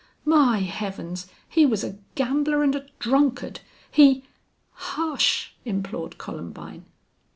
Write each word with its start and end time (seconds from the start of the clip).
My 0.25 0.61
Heavens! 0.61 1.27
He 1.47 1.63
was 1.63 1.83
a 1.83 1.99
gambler 2.15 2.63
and 2.63 2.73
a 2.75 2.87
drunkard. 2.97 3.59
He" 3.91 4.23
"Hush!" 4.95 5.53
implored 5.63 6.17
Columbine. 6.17 6.85